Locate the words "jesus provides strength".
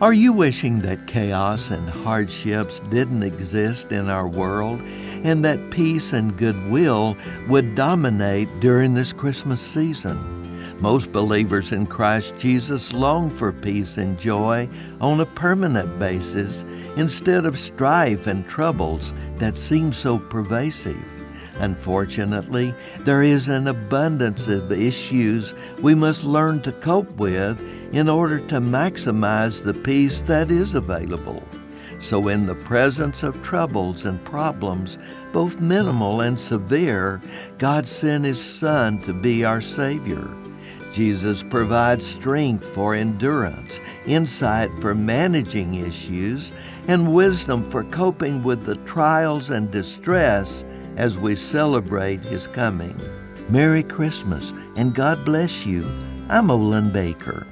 40.92-42.66